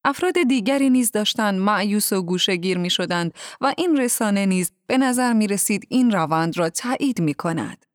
[0.06, 5.34] افراد دیگری نیز داشتند مأیوس و گوشه‌گیر می شدند و این رسانه نیز به نظر
[5.34, 7.86] می رسید این روند را تایید می کند.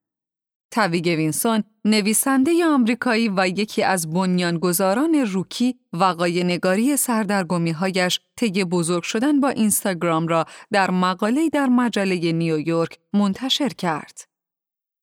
[0.71, 9.03] تاوی گوینسون نویسنده آمریکایی و یکی از بنیانگذاران Rookie وقایع نگاری سردرگمی هایش طی بزرگ
[9.03, 14.30] شدن با اینستاگرام را در مقاله‌ای در مجله نیویورک منتشر کرد.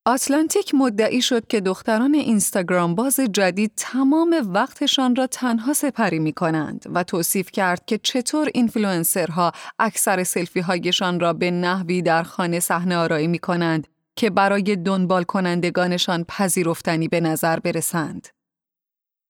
[0.08, 6.86] آتلانتیک مدعی شد که دختران اینستاگرام باز جدید تمام وقتشان را تنها سپری می کنند
[6.94, 12.98] و توصیف کرد که چطور اینفلوئنسرها اکثر سلفی هایشان را به نحوی در خانه صحنه
[12.98, 18.28] آرایی می کنند که برای دنبال کنندگانشان پذیرفتنی به نظر برسند.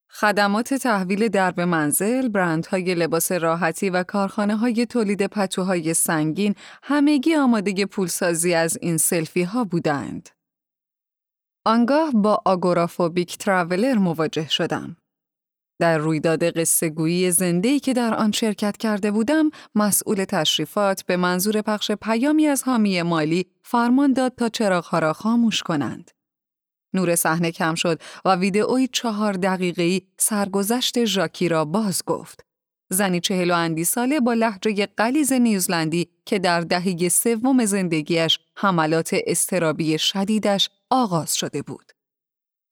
[0.10, 7.86] خدمات تحویل درب منزل، برندهای لباس راحتی و کارخانه های تولید پتوهای سنگین همگی آماده
[7.86, 10.37] پولسازی از این سلفی ها بودند.
[11.68, 14.98] آنگاه با آگورافوبیک تراولر مواجه شدم.
[15.80, 21.62] در رویداد قصه گویی زندهی که در آن شرکت کرده بودم، مسئول تشریفات به منظور
[21.62, 26.12] پخش پیامی از حامی مالی فرمان داد تا چراغها را خاموش کنند.
[26.94, 32.46] نور صحنه کم شد و ویدئوی چهار دقیقه‌ای سرگذشت ژاکی را باز گفت.
[32.90, 39.16] زنی چهل و اندی ساله با لحجه قلیز نیوزلندی که در دهه سوم زندگیش حملات
[39.28, 41.92] استرابی شدیدش آغاز شده بود.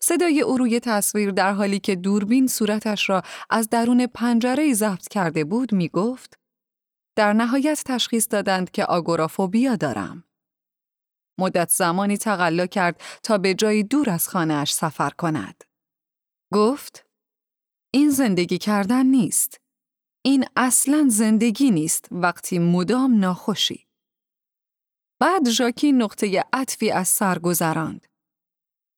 [0.01, 5.43] صدای او روی تصویر در حالی که دوربین صورتش را از درون پنجره ضبط کرده
[5.43, 6.39] بود می گفت
[7.17, 10.23] در نهایت تشخیص دادند که آگورافوبیا دارم.
[11.39, 15.63] مدت زمانی تقلا کرد تا به جایی دور از خانهاش سفر کند.
[16.53, 17.05] گفت
[17.93, 19.61] این زندگی کردن نیست.
[20.25, 23.87] این اصلا زندگی نیست وقتی مدام ناخوشی.
[25.19, 28.07] بعد ژاکی نقطه عطفی از سر گذراند.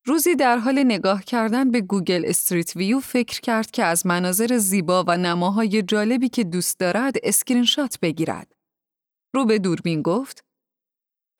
[0.06, 5.04] روزی در حال نگاه کردن به Google Street View فکر کرد که از مناظر زیبا
[5.08, 8.56] و نماهای جالبی که دوست دارد اسکرین شات بگیرد.
[9.36, 10.44] رو به دوربین گفت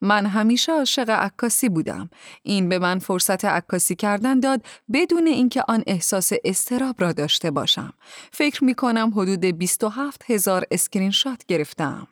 [0.02, 2.10] من همیشه عاشق عکاسی بودم.
[2.42, 7.92] این به من فرصت عکاسی کردن داد بدون اینکه آن احساس اضطراب را داشته باشم.
[8.32, 12.08] فکر می کنم حدود 27 هزار اسکرین شات گرفتم.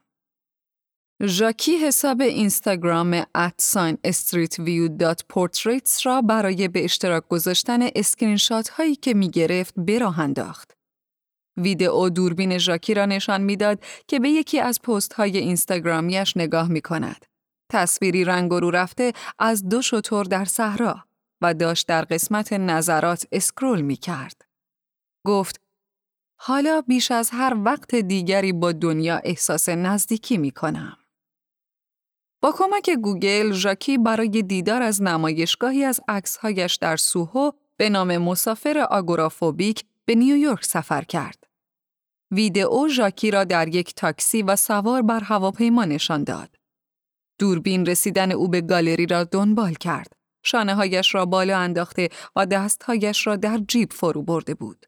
[1.22, 9.14] ژاکی حساب اینستاگرام at sign streetview.portraits را برای به اشتراک گذاشتن اسکرین شات هایی که
[9.14, 10.72] می گرفت براه انداخت.
[11.56, 16.80] ویدئو دوربین ژاکی را نشان می‌داد که به یکی از پست های اینستاگرامیش نگاه می
[16.80, 17.24] کند.
[17.72, 21.04] تصویری رنگ رو رفته از دو شتر در صحرا
[21.42, 24.42] و داشت در قسمت نظرات اسکرول می کرد.
[25.26, 25.60] گفت
[26.40, 30.96] حالا بیش از هر وقت دیگری با دنیا احساس نزدیکی می کنم.
[32.53, 39.84] کمک گوگل، ژاکی برای دیدار از نمایشگاهی از عکسهایش در سوهو به نام مسافر آگورافوبیک
[40.05, 41.44] به نیویورک سفر کرد.
[42.30, 46.57] ویدئو ژاکی را در یک تاکسی و سوار بر هواپیما نشان داد.
[47.38, 50.12] دوربین رسیدن او به گالری را دنبال کرد.
[50.42, 54.86] شانه هایش را بالا انداخته و دستهایش را در جیب فرو برده بود.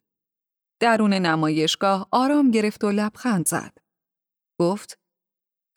[0.80, 3.78] درون نمایشگاه آرام گرفت و لبخند زد.
[4.60, 4.98] گفت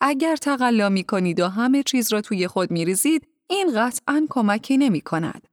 [0.04, 4.76] اگر تقلا می کنید و همه چیز را توی خود می ریزید، این قطعا کمکی
[4.76, 5.48] نمی کند.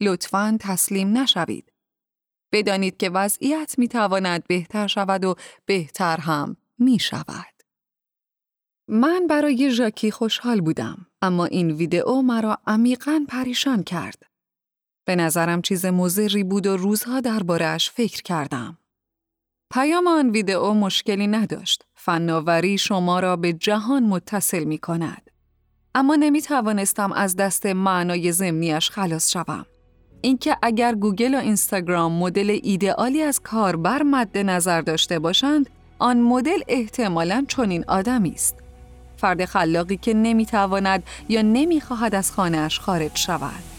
[0.00, 1.72] لطفاً تسلیم نشوید.
[2.52, 5.34] بدانید که وضعیت می تواند بهتر شود و
[5.66, 7.62] بهتر هم می شود.
[8.88, 14.22] من برای ژاکی خوشحال بودم اما این ویدئو مرا عمیقا پریشان کرد.
[15.06, 18.78] به نظرم چیز مزری بود و روزها دربارهش فکر کردم.
[19.72, 21.84] پیام آن ویدئو مشکلی نداشت.
[22.06, 25.30] فناوری شما را به جهان متصل می کند.
[25.94, 29.66] اما نمی توانستم از دست معنای زمینیش خلاص شوم.
[30.20, 36.60] اینکه اگر گوگل و اینستاگرام مدل ایدئالی از کاربر مد نظر داشته باشند، آن مدل
[36.68, 38.56] احتمالاً چنین آدمی است.
[39.16, 43.75] فرد خلاقی که نمی‌تواند یا نمی‌خواهد از خانهاش خارج شود.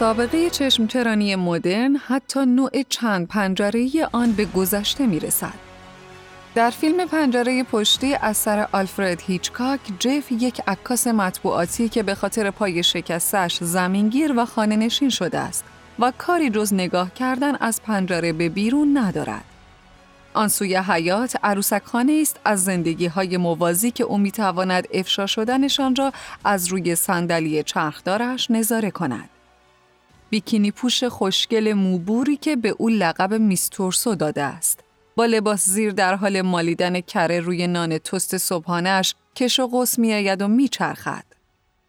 [0.00, 5.54] سابقه چشمچرانی مدرن حتی نوع چند پنجره آن به گذشته می رسد.
[6.54, 12.82] در فیلم پنجره پشتی اثر آلفرد هیچکاک، جف یک عکاس مطبوعاتی که به خاطر پای
[12.82, 15.64] شکستش زمینگیر و خانه نشین شده است
[15.98, 19.44] و کاری جز نگاه کردن از پنجره به بیرون ندارد.
[20.34, 25.26] آن سوی حیات عروسک خانه است از زندگی های موازی که او می تواند افشا
[25.26, 26.12] شدنشان را
[26.44, 29.28] از روی صندلی چرخدارش نظاره کند.
[30.30, 34.80] بیکینی پوش خوشگل موبوری که به او لقب میستورسو داده است.
[35.16, 40.42] با لباس زیر در حال مالیدن کره روی نان تست صبحانش کش و قوس میآید
[40.42, 41.24] و میچرخد.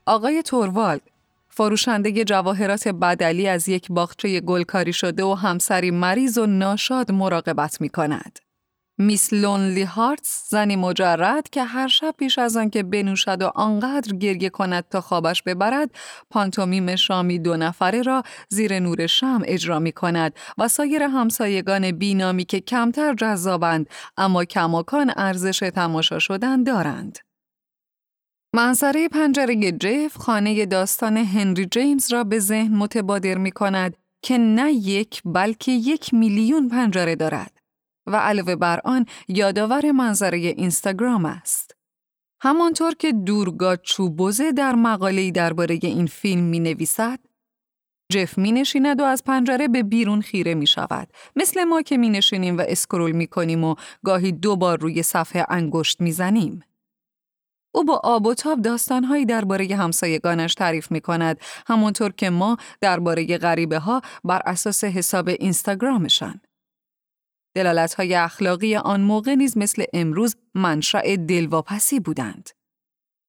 [0.06, 1.02] آقای توروالد
[1.50, 7.90] فروشنده جواهرات بدلی از یک باغچه گلکاری شده و همسری مریض و ناشاد مراقبت می
[7.90, 8.40] کند.
[9.02, 14.16] میس لونلی هارتس زنی مجرد که هر شب پیش از آن که بنوشد و آنقدر
[14.16, 15.90] گریه کند تا خوابش ببرد
[16.30, 22.46] پانتومیم شامی دو نفره را زیر نور شم اجرا می کند و سایر همسایگان بینامی
[22.46, 27.20] که کمتر جذابند اما کماکان ارزش تماشا شدن دارند.
[28.56, 34.72] منظره پنجره جف خانه داستان هنری جیمز را به ذهن متبادر می کند که نه
[34.72, 37.61] یک بلکه یک میلیون پنجره دارد.
[38.08, 41.76] و علاوه بر آن یادآور منظره اینستاگرام است.
[42.42, 47.20] همانطور که دورگا چوبوزه در مقاله‌ای درباره این فیلم می نویسد،
[48.12, 51.08] جف می نشیند و از پنجره به بیرون خیره می شود.
[51.36, 53.76] مثل ما که می نشینیم و اسکرول می کنیم و
[54.06, 56.64] گاهی دو بار روی صفحه انگشت می زنیم.
[57.74, 63.38] او با آب و تاب داستانهایی درباره همسایگانش تعریف می کند همانطور که ما درباره
[63.38, 66.42] غریبه ها بر اساس حساب اینستاگرامشان.
[67.98, 72.50] های اخلاقی آن موقع نیز مثل امروز منشأ دلواپسی بودند.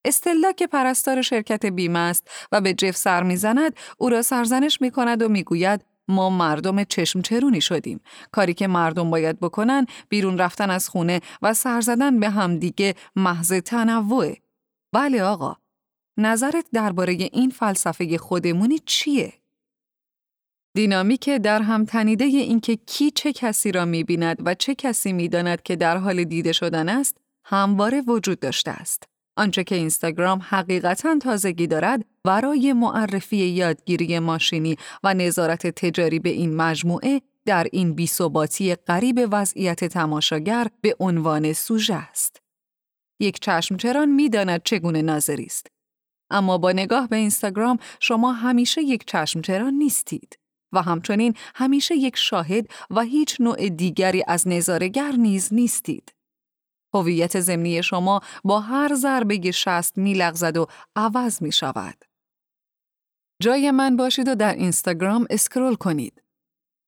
[0.04, 4.90] استلا که پرستار شرکت بیمه است و به جف سر می‌زند او را سرزنش می
[4.90, 8.00] کند و می‌گوید ما مردم چشم چرونی شدیم.
[8.32, 13.52] کاری که مردم باید بکنن بیرون رفتن از خونه و سر زدن به همدیگه محض
[13.52, 14.36] تنوعه
[14.92, 15.56] بله آقا.
[16.16, 19.41] نظرت درباره این فلسفه خودمونی چیه؟
[20.74, 25.76] دینامیک در هم تنیده اینکه کی چه کسی را می‌بیند و چه کسی می‌داند که
[25.76, 29.04] در حال دیده شدن است همواره وجود داشته است.
[29.36, 36.56] آنچه که اینستاگرام حقیقتا تازگی دارد برای معرفی یادگیری ماشینی و نظارت تجاری به این
[36.56, 42.42] مجموعه در این بیثباتی قریب وضعیت تماشاگر به عنوان سوژه است.
[43.20, 45.66] یک چشمچران می‌داند چگونه ناظری است.
[46.30, 50.41] اما با نگاه به اینستاگرام شما همیشه یک چشمچران نیستید.
[50.72, 56.14] و همچنین همیشه یک شاهد و هیچ نوع دیگری از نظارگر نیز نیستید.
[56.94, 60.66] هویت ضمنی شما با هر ضربه شست میلغزد و
[60.96, 62.04] عوض می شود.
[63.42, 66.22] جای من باشید و در اینستاگرام اسکرول کنید.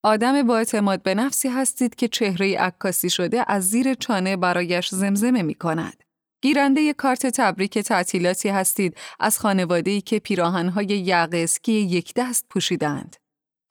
[0.05, 5.43] آدم با اعتماد به نفسی هستید که چهره عکاسی شده از زیر چانه برایش زمزمه
[5.43, 6.03] می کند.
[6.43, 13.17] گیرنده کارت تبریک تعطیلاتی هستید از خانواده‌ای که پیراهنهای یقه اسکی یک دست پوشیدند.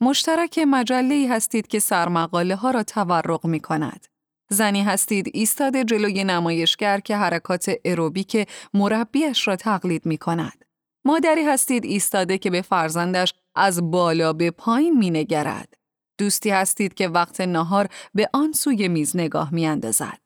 [0.03, 4.07] مشترک مجله هستید که سرمقاله ها را تورق می کند.
[4.49, 10.65] زنی هستید ایستاده جلوی نمایشگر که حرکات اروبیک مربیش را تقلید می کند.
[11.05, 15.73] مادری هستید ایستاده که به فرزندش از بالا به پایین می نگرد.
[16.17, 20.19] دوستی هستید که وقت نهار به آن سوی میز نگاه می اندازد.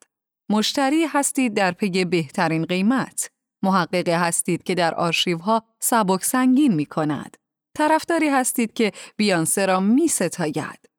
[0.49, 3.29] مشتری هستید در پی بهترین قیمت.
[3.63, 7.37] محققه هستید که در آرشیوها سبک سنگین می کند.
[7.77, 10.89] طرفداری هستید که بیانسه را می ستاید.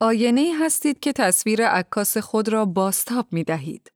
[0.00, 3.92] آینه هستید که تصویر عکاس خود را باستاب می دهید.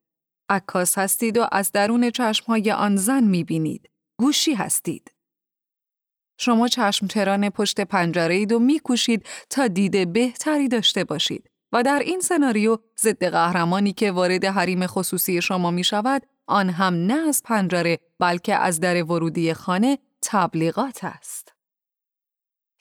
[0.49, 2.13] عکاس هستید و از درون
[2.47, 3.91] های آن زن می بینید.
[4.19, 5.11] گوشی هستید.
[6.39, 11.99] شما چشم تران پشت پنجره اید و میکوشید تا دید بهتری داشته باشید و در
[11.99, 17.43] این سناریو ضد قهرمانی که وارد حریم خصوصی شما می شود آن هم نه از
[17.45, 21.44] پنجره بلکه از در ورودی خانه تبلیغات است.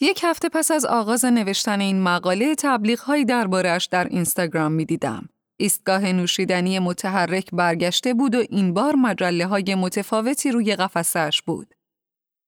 [0.02, 5.30] یک هفته پس از آغاز نوشتن این مقاله تبلیغهایی دربارهش در اینستاگرام می دیدم.
[5.58, 11.74] ایستگاه نوشیدنی متحرک برگشته بود و این بار مجله های متفاوتی روی قفسش بود.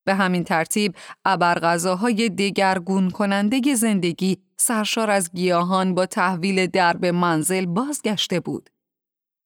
[0.05, 8.39] به همین ترتیب ابرغذاهای دگرگون کننده زندگی سرشار از گیاهان با تحویل درب منزل بازگشته
[8.39, 8.69] بود.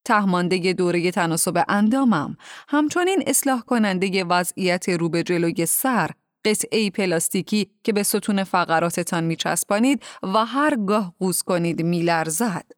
[0.06, 2.38] تهمانده دوره تناسب اندامم
[2.68, 6.10] همچنین اصلاح کننده وضعیت رو به جلوی سر
[6.46, 12.72] قطعه پلاستیکی که به ستون فقراتتان میچسبانید و هرگاه قوز کنید میلرزد.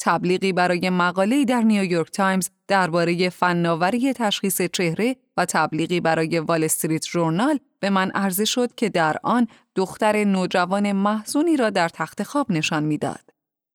[0.00, 7.06] تبلیغی برای مقاله‌ای در نیویورک تایمز درباره فناوری تشخیص چهره و تبلیغی برای وال استریت
[7.06, 12.52] ژورنال به من عرضه شد که در آن دختر نوجوان محزونی را در تخت خواب
[12.52, 13.30] نشان می‌داد.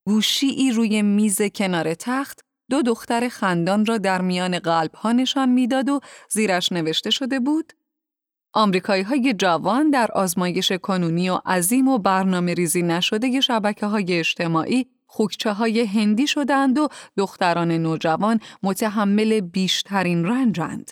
[0.07, 2.39] گوشی روی میز کنار تخت
[2.69, 5.99] دو دختر خندان را در میان قلب ها نشان می‌داد و
[6.29, 7.73] زیرش نوشته شده بود
[8.53, 14.85] آمریکایی های جوان در آزمایش کنونی و عظیم و برنامه ریزی نشده شبکه های اجتماعی
[15.07, 16.87] خوکچه های هندی شدند و
[17.17, 20.91] دختران نوجوان متحمل بیشترین رنجند.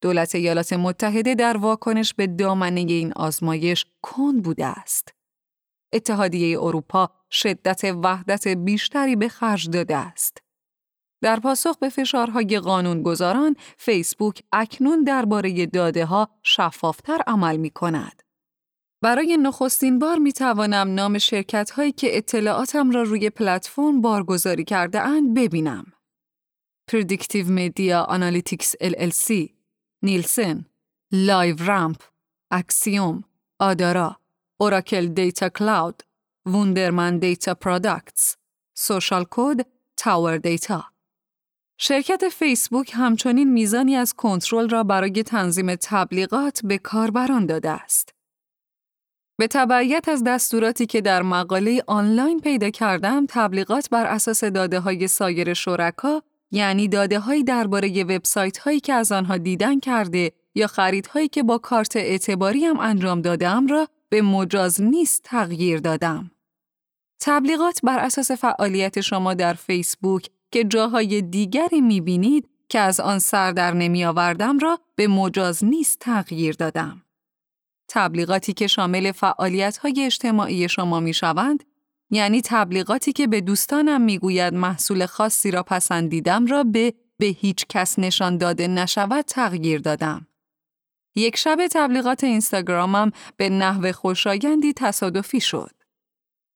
[0.00, 5.14] دولت ایالات متحده در واکنش به دامنه این آزمایش کن بوده است.
[5.92, 10.42] اتحادیه اروپا شدت وحدت بیشتری به خرج داده است.
[11.22, 18.22] در پاسخ به فشارهای قانونگذاران، فیسبوک اکنون درباره داده ها شفافتر عمل می کند.
[19.02, 25.00] برای نخستین بار می توانم نام شرکت هایی که اطلاعاتم را روی پلتفرم بارگذاری کرده
[25.00, 25.92] اند ببینم.
[26.90, 29.50] Predictive Media Analytics LLC،
[30.02, 30.64] Nielsen،
[31.12, 32.02] LiveRamp،
[32.50, 33.24] Acxiom،
[33.58, 34.16] Adara،
[34.60, 36.02] Oracle Data Cloud،
[36.46, 38.36] Wunderman Data Products،
[38.74, 39.66] SocialCode،
[39.96, 40.91] TowerData.
[41.84, 48.14] شرکت فیسبوک همچنین میزانی از کنترل را برای تنظیم تبلیغات به کاربران داده است.
[49.38, 55.08] به تبعیت از دستوراتی که در مقاله آنلاین پیدا کردم، تبلیغات بر اساس داده های
[55.08, 61.28] سایر شرکا یعنی داده هایی درباره وبسایت هایی که از آنها دیدن کرده یا خریدهایی
[61.28, 66.30] که با کارت اعتباری هم انجام دادم را به مجاز نیست تغییر دادم.
[67.20, 73.52] تبلیغات بر اساس فعالیت شما در فیسبوک که جاهای دیگری می‌بینید که از آن سر
[73.52, 77.02] در نمی آوردم را به مجاز نیست تغییر دادم.
[77.88, 81.64] تبلیغاتی که شامل فعالیت های اجتماعی شما می شوند،
[82.10, 87.98] یعنی تبلیغاتی که به دوستانم می‌گوید محصول خاصی را پسندیدم را به به هیچ کس
[87.98, 90.26] نشان داده نشود تغییر دادم.
[91.16, 95.81] یک شب تبلیغات اینستاگرامم به نحو خوشایندی تصادفی شد.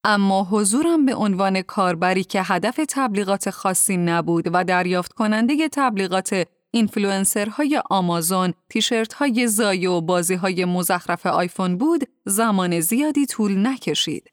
[0.09, 7.83] اما حضورم به عنوان کاربری که هدف تبلیغات خاصی نبود و دریافت کننده تبلیغات اینفلوئنسرهای
[7.91, 14.31] آمازون، تیشرت های زایی و بازی های مزخرف آیفون بود، زمان زیادی طول نکشید.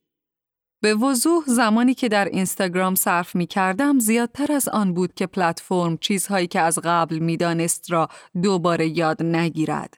[0.82, 5.97] به وضوح زمانی که در اینستاگرام صرف می کردم زیادتر از آن بود که پلتفرم
[5.97, 8.07] چیزهایی که از قبل می دانست را
[8.43, 9.97] دوباره یاد نگیرد.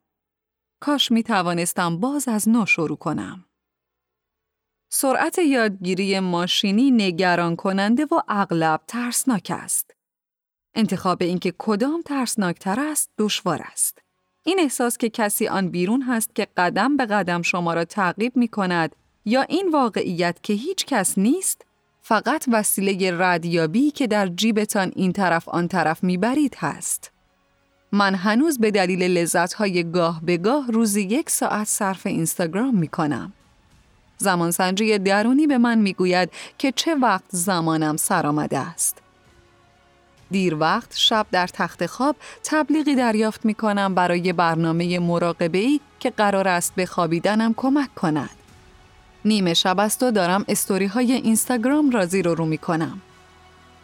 [0.80, 3.45] کاش می توانستم باز از نو شروع کنم.
[4.98, 9.92] سرعت یادگیری ماشینی نگران کننده و اغلب ترسناک است.
[10.76, 13.98] انتخاب اینکه کدام ترسناکتر است دشوار است.
[14.44, 18.48] این احساس که کسی آن بیرون هست که قدم به قدم شما را تعقیب می
[18.48, 21.66] کند یا این واقعیت که هیچ کس نیست
[22.02, 27.12] فقط وسیله ردیابی که در جیبتان این طرف آن طرف می‌برید هست.
[27.92, 33.34] من هنوز به دلیل لذتهای گاه به گاه روزی یک ساعت صرف اینستاگرام می کنم.
[34.18, 38.98] زمانسنجی درونی به من می‌گوید که چه وقت زمانم سر آمده است.
[40.32, 46.10] دیر وقت شب در تخت خواب تبلیغی دریافت می کنم برای برنامه مراقبه ای که
[46.10, 48.30] قرار است به خوابیدنم کمک کند.
[49.26, 53.02] نیمه شب است و دارم استوری های اینستاگرام را زیر و رو می کنم.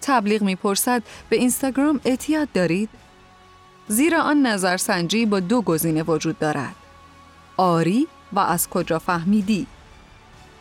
[0.02, 2.90] تبلیغ می پرسد به اینستاگرام اعتیاد دارید؟
[3.88, 6.76] زیرا آن نظرسنجی با دو گزینه وجود دارد.
[7.58, 9.68] آری و از کجا فهمیدی؟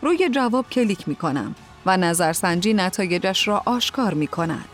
[0.03, 1.55] روی جواب کلیک می کنم
[1.86, 4.68] و نظرسنجی نتایجش را آشکار می کند.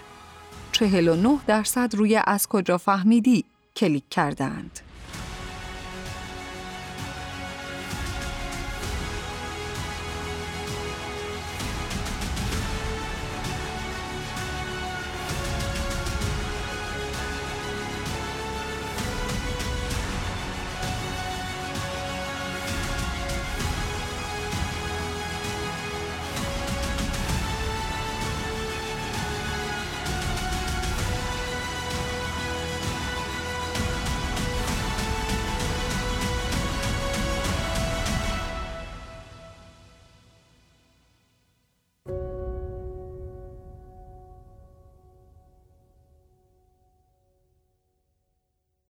[0.72, 3.44] 49 درصد روی از کجا فهمیدی
[3.76, 4.80] کلیک کردند.